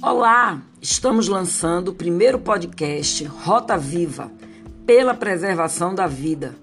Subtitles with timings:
[0.00, 4.30] Olá, estamos lançando o primeiro podcast Rota Viva
[4.86, 6.54] pela Preservação da Vida,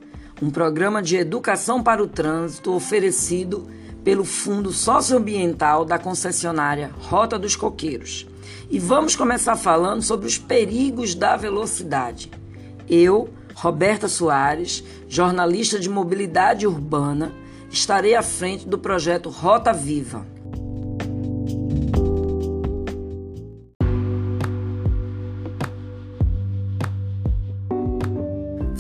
[0.42, 3.68] um programa de educação para o trânsito oferecido
[4.06, 8.26] pelo Fundo Socioambiental da concessionária Rota dos Coqueiros.
[8.72, 12.32] E vamos começar falando sobre os perigos da velocidade.
[12.90, 17.34] Eu, Roberta Soares, jornalista de mobilidade urbana,
[17.70, 20.35] estarei à frente do projeto Rota Viva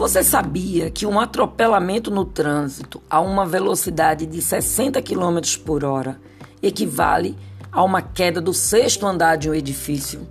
[0.05, 6.21] Você sabia que um atropelamento no trânsito a uma velocidade de 60 km por hora
[6.61, 7.35] equivale
[7.71, 10.27] a uma queda do sexto andar de um edifício?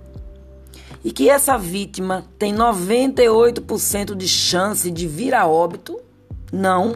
[1.03, 5.99] E que essa vítima tem 98% de chance de vir a óbito?
[6.53, 6.95] Não.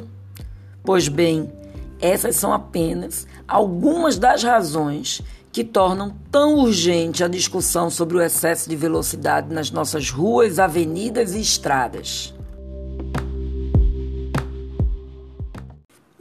[0.81, 1.51] Pois bem,
[1.99, 5.21] essas são apenas algumas das razões
[5.51, 11.35] que tornam tão urgente a discussão sobre o excesso de velocidade nas nossas ruas, avenidas
[11.35, 12.38] e estradas.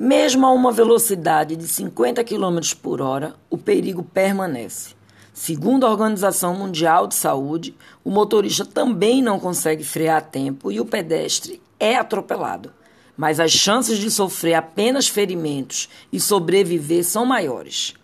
[0.00, 4.94] Mesmo a uma velocidade de 50 km por hora, o perigo permanece.
[5.34, 10.78] Segundo a Organização Mundial de Saúde, o motorista também não consegue frear a tempo e
[10.78, 12.72] o pedestre é atropelado.
[13.16, 17.94] Mas as chances de sofrer apenas ferimentos e sobreviver são maiores.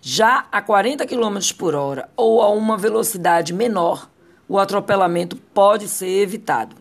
[0.00, 4.10] Já a 40 km por hora ou a uma velocidade menor,
[4.48, 6.74] o atropelamento pode ser evitado.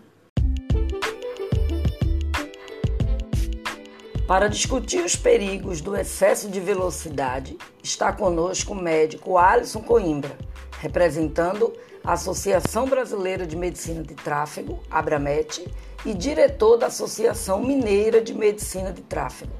[4.27, 10.37] Para discutir os perigos do excesso de velocidade, está conosco o médico Alisson Coimbra,
[10.81, 11.71] representando
[12.03, 15.65] a Associação Brasileira de Medicina de Tráfego, Abramet,
[16.05, 19.53] e diretor da Associação Mineira de Medicina de Tráfego.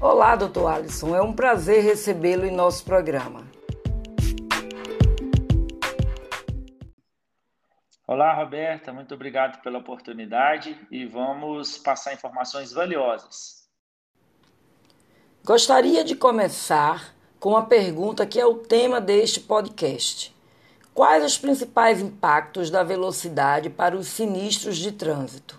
[0.00, 3.44] Olá, doutor Alisson, é um prazer recebê-lo em nosso programa.
[8.06, 13.57] Olá, Roberta, muito obrigado pela oportunidade e vamos passar informações valiosas.
[15.48, 20.36] Gostaria de começar com a pergunta que é o tema deste podcast.
[20.92, 25.58] Quais os principais impactos da velocidade para os sinistros de trânsito?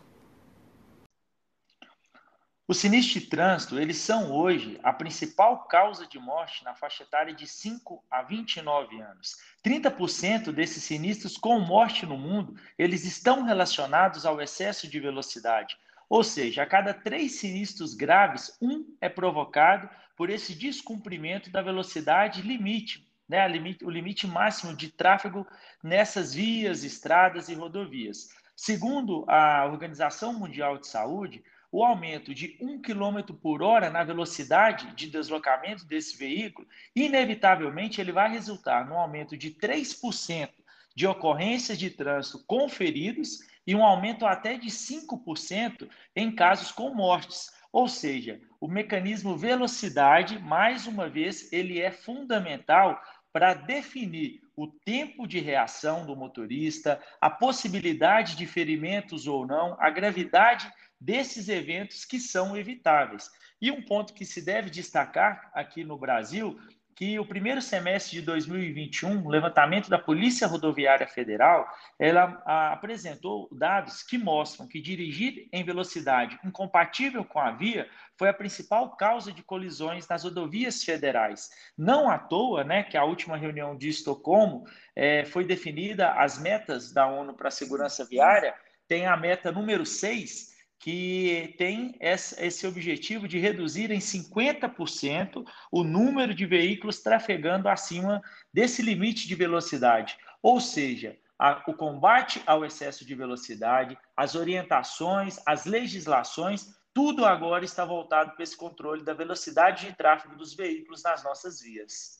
[2.67, 7.33] Os sinistros de trânsito, eles são hoje a principal causa de morte na faixa etária
[7.33, 9.37] de 5 a 29 anos.
[9.65, 15.75] 30% desses sinistros com morte no mundo, eles estão relacionados ao excesso de velocidade.
[16.09, 19.87] Ou seja, a cada três sinistros graves, um é provocado
[20.17, 25.45] por esse descumprimento da velocidade limite, né, limite, o limite máximo de tráfego
[25.83, 28.29] nessas vias, estradas e rodovias.
[28.55, 34.93] Segundo a Organização Mundial de Saúde, o aumento de 1 km por hora na velocidade
[34.95, 40.49] de deslocamento desse veículo, inevitavelmente ele vai resultar no aumento de 3%
[40.95, 47.51] de ocorrências de trânsito conferidos e um aumento até de 5% em casos com mortes.
[47.71, 52.99] Ou seja, o mecanismo velocidade, mais uma vez, ele é fundamental
[53.31, 59.91] para definir o tempo de reação do motorista, a possibilidade de ferimentos ou não, a
[59.91, 60.67] gravidade
[60.99, 63.29] desses eventos que são evitáveis.
[63.61, 66.59] E um ponto que se deve destacar aqui no Brasil
[66.99, 71.65] que o primeiro semestre de 2021, o levantamento da Polícia Rodoviária Federal,
[71.97, 72.43] ela
[72.73, 77.87] apresentou dados que mostram que dirigir em velocidade incompatível com a via
[78.17, 81.49] foi a principal causa de colisões nas rodovias federais.
[81.77, 86.91] Não à toa, né, que a última reunião de Estocolmo é, foi definida as metas
[86.91, 88.53] da ONU para a segurança viária,
[88.89, 90.48] tem a meta número 6,
[90.79, 98.21] que tem esse objetivo de reduzir em 50% o número de veículos trafegando acima
[98.53, 100.17] desse limite de velocidade.
[100.41, 107.65] Ou seja, a, o combate ao excesso de velocidade, as orientações, as legislações, tudo agora
[107.65, 112.19] está voltado para esse controle da velocidade de tráfego dos veículos nas nossas vias.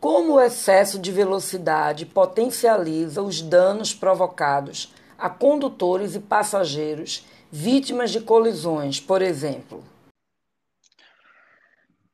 [0.00, 8.20] Como o excesso de velocidade potencializa os danos provocados a condutores e passageiros vítimas de
[8.20, 9.84] colisões, por exemplo?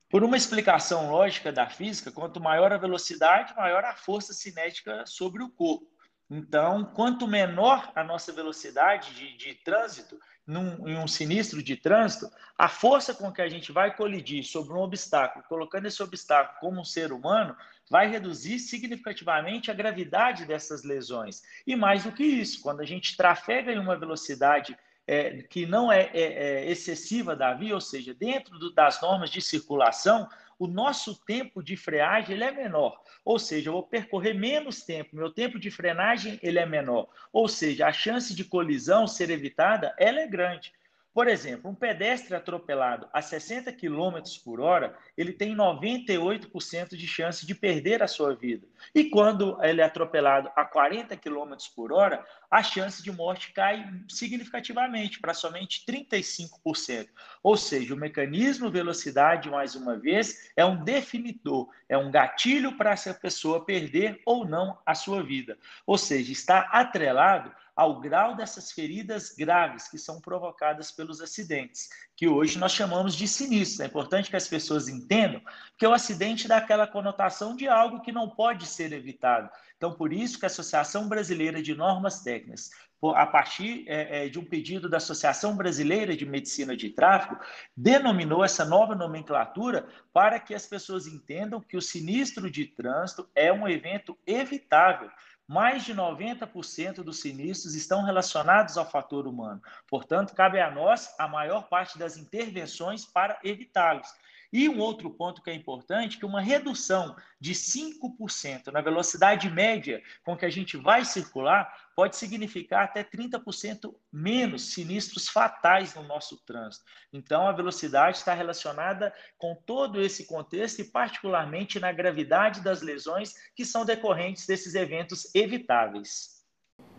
[0.08, 5.42] Por uma explicação lógica da física, quanto maior a velocidade, maior a força cinética sobre
[5.42, 5.86] o corpo.
[6.30, 12.30] Então, quanto menor a nossa velocidade de, de trânsito, num, em um sinistro de trânsito,
[12.56, 16.80] a força com que a gente vai colidir sobre um obstáculo, colocando esse obstáculo como
[16.80, 17.56] um ser humano,
[17.90, 21.42] vai reduzir significativamente a gravidade dessas lesões.
[21.66, 25.92] E mais do que isso, quando a gente trafega em uma velocidade é, que não
[25.92, 30.28] é, é, é, excessiva da via, ou seja, dentro do, das normas de circulação,
[30.58, 33.00] o nosso tempo de freagem ele é menor.
[33.24, 37.08] Ou seja, eu vou percorrer menos tempo, meu tempo de frenagem ele é menor.
[37.32, 40.72] Ou seja, a chance de colisão ser evitada ela é grande.
[41.14, 47.46] Por exemplo, um pedestre atropelado a 60 km por hora, ele tem 98% de chance
[47.46, 48.66] de perder a sua vida.
[48.92, 53.88] E quando ele é atropelado a 40 km por hora, a chance de morte cai
[54.08, 57.08] significativamente, para somente 35%.
[57.44, 62.90] Ou seja, o mecanismo velocidade, mais uma vez, é um definidor, é um gatilho para
[62.90, 65.56] essa pessoa perder ou não a sua vida.
[65.86, 72.28] Ou seja, está atrelado ao grau dessas feridas graves que são provocadas pelos acidentes, que
[72.28, 73.80] hoje nós chamamos de sinistros.
[73.80, 75.40] É importante que as pessoas entendam
[75.76, 79.50] que o acidente dá aquela conotação de algo que não pode ser evitado.
[79.76, 82.70] Então, por isso que a Associação Brasileira de Normas Técnicas,
[83.14, 87.38] a partir é, é, de um pedido da Associação Brasileira de Medicina de Tráfego,
[87.76, 93.52] denominou essa nova nomenclatura para que as pessoas entendam que o sinistro de trânsito é
[93.52, 95.10] um evento evitável
[95.46, 99.60] mais de 90% dos sinistros estão relacionados ao fator humano.
[99.86, 104.08] Portanto, cabe a nós a maior parte das intervenções para evitá-los.
[104.54, 110.00] E um outro ponto que é importante, que uma redução de 5% na velocidade média
[110.24, 116.36] com que a gente vai circular pode significar até 30% menos sinistros fatais no nosso
[116.46, 116.84] trânsito.
[117.12, 123.34] Então, a velocidade está relacionada com todo esse contexto e, particularmente, na gravidade das lesões
[123.56, 126.44] que são decorrentes desses eventos evitáveis.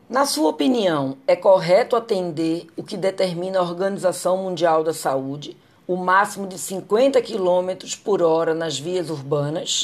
[0.10, 5.56] Na sua opinião, é correto atender o que determina a Organização Mundial da Saúde,
[5.88, 9.84] o máximo de 50 km por hora nas vias urbanas?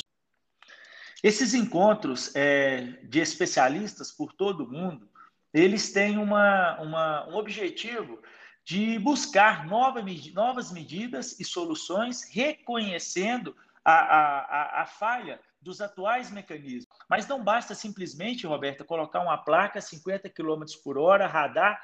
[1.23, 5.07] Esses encontros é, de especialistas por todo o mundo,
[5.53, 8.19] eles têm uma, uma, um objetivo
[8.63, 10.03] de buscar nova,
[10.33, 16.87] novas medidas e soluções, reconhecendo a, a, a, falha dos atuais mecanismos.
[17.09, 21.79] Mas não basta simplesmente, Roberta, colocar uma placa 50 km por hora, radar,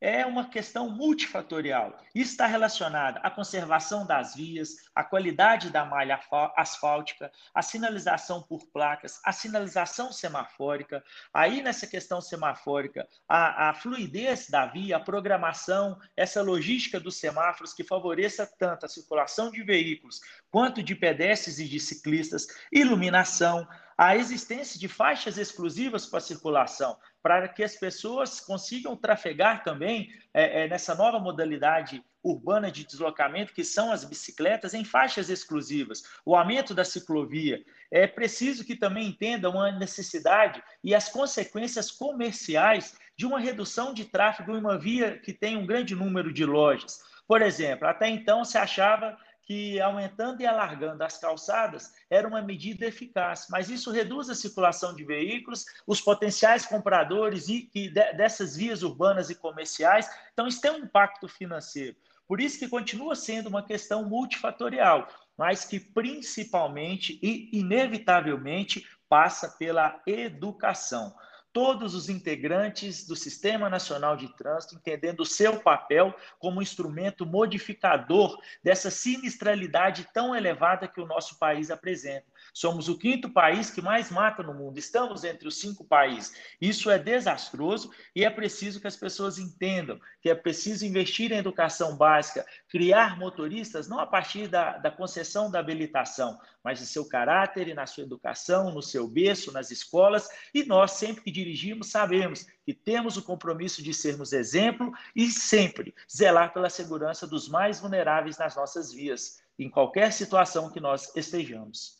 [0.00, 1.96] é uma questão multifatorial.
[2.14, 6.20] Isso está relacionado à conservação das vias, à qualidade da malha
[6.56, 11.02] asfáltica, à sinalização por placas, à sinalização semafórica.
[11.32, 17.72] Aí, nessa questão semafórica, a, a fluidez da via, a programação, essa logística dos semáforos
[17.74, 23.66] que favoreça tanto a circulação de veículos quanto de pedestres e de ciclistas, iluminação,
[23.98, 30.62] a existência de faixas exclusivas para circulação, para que as pessoas consigam trafegar também é,
[30.62, 36.36] é, nessa nova modalidade urbana de deslocamento, que são as bicicletas, em faixas exclusivas, o
[36.36, 37.60] aumento da ciclovia.
[37.90, 44.04] É preciso que também entendam a necessidade e as consequências comerciais de uma redução de
[44.04, 47.00] tráfego em uma via que tem um grande número de lojas.
[47.26, 49.18] Por exemplo, até então se achava
[49.48, 54.94] que aumentando e alargando as calçadas era uma medida eficaz, mas isso reduz a circulação
[54.94, 60.70] de veículos, os potenciais compradores e, e dessas vias urbanas e comerciais, então isso tem
[60.70, 61.96] um impacto financeiro.
[62.26, 69.98] Por isso que continua sendo uma questão multifatorial, mas que principalmente e inevitavelmente passa pela
[70.06, 71.14] educação
[71.58, 78.38] todos os integrantes do Sistema Nacional de Trânsito entendendo o seu papel como instrumento modificador
[78.62, 82.26] dessa sinistralidade tão elevada que o nosso país apresenta.
[82.58, 84.80] Somos o quinto país que mais mata no mundo.
[84.80, 86.32] Estamos entre os cinco países.
[86.60, 91.36] Isso é desastroso e é preciso que as pessoas entendam que é preciso investir em
[91.36, 97.08] educação básica, criar motoristas não a partir da, da concessão da habilitação, mas no seu
[97.08, 100.28] caráter e na sua educação, no seu berço, nas escolas.
[100.52, 105.94] E nós, sempre que dirigimos, sabemos que temos o compromisso de sermos exemplo e sempre
[106.12, 111.97] zelar pela segurança dos mais vulneráveis nas nossas vias, em qualquer situação que nós estejamos.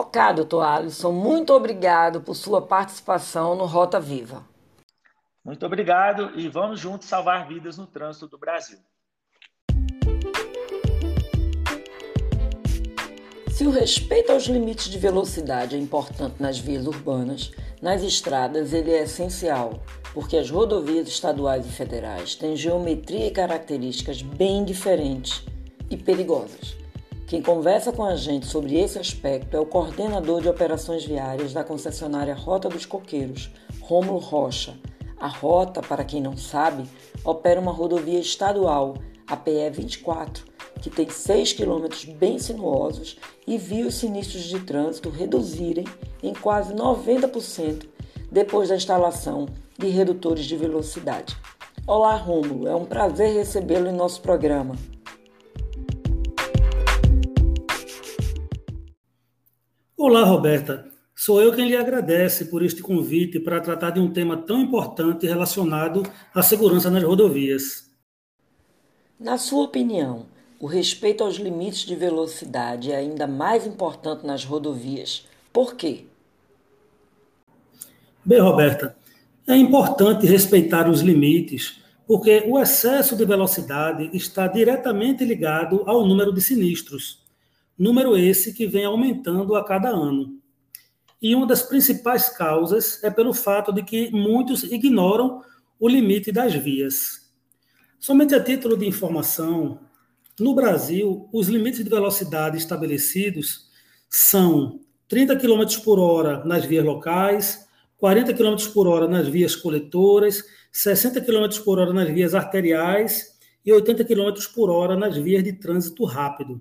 [0.00, 4.42] Ok, doutor Alisson, muito obrigado por sua participação no Rota Viva.
[5.44, 8.78] Muito obrigado e vamos juntos salvar vidas no trânsito do Brasil.
[13.50, 17.52] Se o respeito aos limites de velocidade é importante nas vias urbanas,
[17.82, 19.82] nas estradas ele é essencial,
[20.14, 25.44] porque as rodovias estaduais e federais têm geometria e características bem diferentes
[25.90, 26.79] e perigosas.
[27.30, 31.62] Quem conversa com a gente sobre esse aspecto é o coordenador de operações viárias da
[31.62, 34.76] concessionária Rota dos Coqueiros, Rômulo Rocha.
[35.16, 36.88] A rota, para quem não sabe,
[37.24, 38.94] opera uma rodovia estadual,
[39.28, 40.44] a PE 24,
[40.82, 45.84] que tem 6 quilômetros bem sinuosos e viu os sinistros de trânsito reduzirem
[46.24, 47.86] em quase 90%
[48.28, 49.46] depois da instalação
[49.78, 51.36] de redutores de velocidade.
[51.86, 52.66] Olá, Rômulo.
[52.66, 54.74] É um prazer recebê-lo em nosso programa.
[60.02, 60.88] Olá, Roberta.
[61.14, 65.26] Sou eu quem lhe agradece por este convite para tratar de um tema tão importante
[65.26, 66.02] relacionado
[66.34, 67.90] à segurança nas rodovias.
[69.18, 70.24] Na sua opinião,
[70.58, 75.28] o respeito aos limites de velocidade é ainda mais importante nas rodovias.
[75.52, 76.06] Por quê?
[78.24, 78.96] Bem, Roberta,
[79.46, 86.32] é importante respeitar os limites, porque o excesso de velocidade está diretamente ligado ao número
[86.32, 87.19] de sinistros.
[87.80, 90.38] Número esse que vem aumentando a cada ano.
[91.22, 95.40] E uma das principais causas é pelo fato de que muitos ignoram
[95.78, 97.32] o limite das vias.
[97.98, 99.80] Somente a título de informação,
[100.38, 103.70] no Brasil, os limites de velocidade estabelecidos
[104.10, 110.44] são 30 km por hora nas vias locais, 40 km por hora nas vias coletoras,
[110.70, 115.54] 60 km por hora nas vias arteriais e 80 km por hora nas vias de
[115.54, 116.60] trânsito rápido.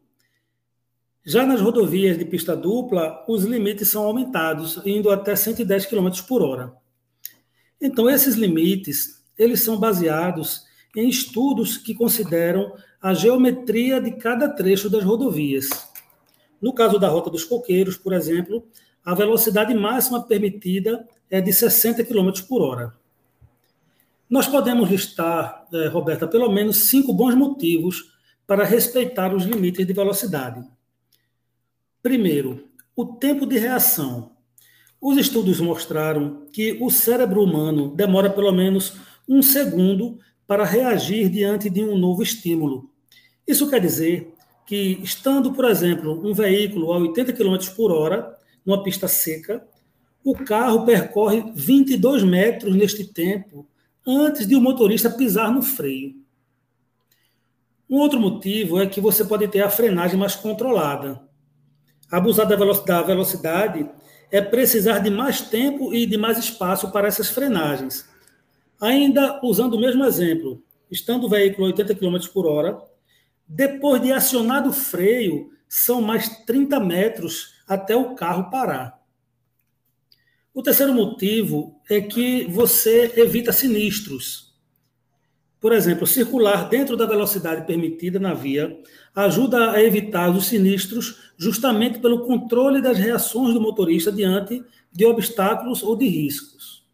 [1.26, 6.42] Já nas rodovias de pista dupla, os limites são aumentados, indo até 110 km por
[6.42, 6.74] hora.
[7.82, 10.64] Então, esses limites, eles são baseados
[10.96, 15.70] em estudos que consideram a geometria de cada trecho das rodovias.
[16.62, 18.68] No caso da Rota dos Coqueiros, por exemplo,
[19.06, 22.94] a velocidade máxima permitida é de 60 km por hora.
[24.30, 28.12] Nós podemos listar, eh, Roberta, pelo menos cinco bons motivos
[28.46, 30.64] para respeitar os limites de velocidade.
[32.02, 34.32] Primeiro, o tempo de reação.
[35.02, 41.70] Os estudos mostraram que o cérebro humano demora pelo menos um segundo para reagir diante
[41.70, 42.90] de um novo estímulo.
[43.46, 44.34] Isso quer dizer
[44.66, 49.68] que, estando, por exemplo, um veículo a 80 km por hora, numa pista seca,
[50.24, 53.68] o carro percorre 22 metros neste tempo
[54.08, 56.16] antes de o motorista pisar no freio.
[57.90, 61.28] Um outro motivo é que você pode ter a frenagem mais controlada.
[62.12, 63.90] Abusar da velocidade
[64.32, 68.08] é precisar de mais tempo e de mais espaço para essas frenagens.
[68.82, 72.82] Ainda usando o mesmo exemplo, estando o veículo a 80 km por hora,
[73.48, 79.00] depois de acionado o freio, são mais 30 metros até o carro parar.
[80.54, 84.50] O terceiro motivo é que você evita sinistros.
[85.60, 88.82] Por exemplo, circular dentro da velocidade permitida na via
[89.14, 95.82] ajuda a evitar os sinistros justamente pelo controle das reações do motorista diante de obstáculos
[95.82, 96.86] ou de riscos.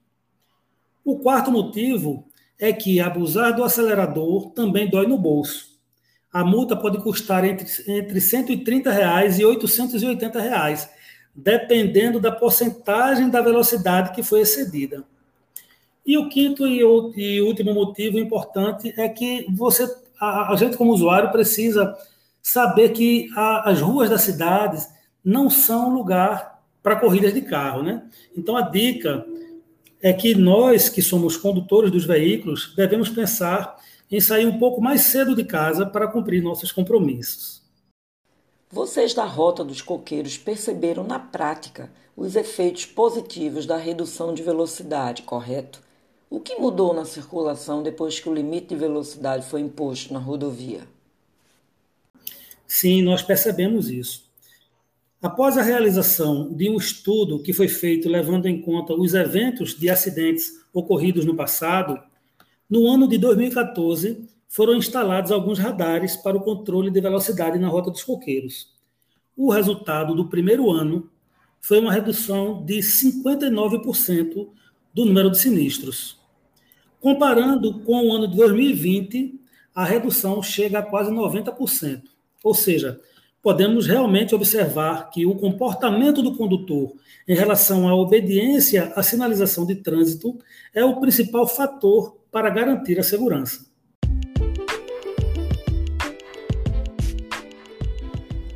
[1.04, 2.28] O quarto motivo
[2.60, 5.76] é que abusar do acelerador também dói no bolso.
[6.32, 10.90] A multa pode custar entre, entre 130 reais e 880 reais,
[11.34, 15.04] dependendo da porcentagem da velocidade que foi excedida.
[16.06, 21.98] E o quinto e, último motivo importante é que você, a, gente como usuário precisa
[22.46, 24.88] saber que a, as ruas das cidades
[25.24, 28.08] não são lugar para corridas de carro, né?
[28.38, 29.26] Então a dica
[30.00, 33.76] é que nós que somos condutores dos veículos devemos pensar
[34.12, 37.64] em sair um pouco mais cedo de casa para cumprir nossos compromissos.
[38.72, 45.24] Vocês da Rota dos Coqueiros perceberam na prática os efeitos positivos da redução de velocidade,
[45.24, 45.82] correto?
[46.30, 50.95] O que mudou na circulação depois que o limite de velocidade foi imposto na rodovia?
[52.68, 54.26] Sim, nós percebemos isso.
[55.22, 59.90] Após a realização de um estudo que foi feito levando em conta os eventos de
[59.90, 62.00] acidentes ocorridos no passado,
[62.70, 67.92] no ano de 2014 foram instalados alguns radares para o controle de velocidade na Rota
[67.92, 68.74] dos Coqueiros.
[69.36, 71.10] O resultado do primeiro ano
[71.60, 74.48] foi uma redução de 59%
[74.94, 76.20] do número de sinistros.
[77.02, 79.40] Comparando com o ano de 2020,
[79.74, 82.15] a redução chega a quase 90%.
[82.46, 83.02] Ou seja,
[83.42, 86.94] podemos realmente observar que o comportamento do condutor
[87.28, 90.38] em relação à obediência à sinalização de trânsito
[90.72, 93.66] é o principal fator para garantir a segurança.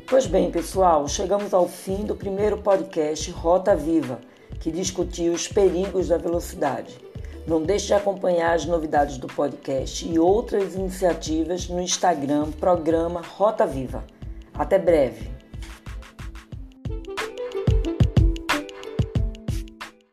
[0.06, 4.20] Pois bem, pessoal, chegamos ao fim do primeiro podcast Rota Viva,
[4.60, 7.09] que discutiu os perigos da velocidade.
[7.46, 13.66] Não deixe de acompanhar as novidades do podcast e outras iniciativas no Instagram Programa Rota
[13.66, 14.04] Viva.
[14.54, 15.39] Até breve!